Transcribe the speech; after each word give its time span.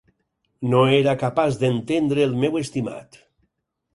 No 0.71 0.79
era 0.99 1.13
capaç 1.23 1.59
d'entendre 1.65 2.25
el 2.29 2.35
meu 2.45 2.57
estimat. 2.63 3.23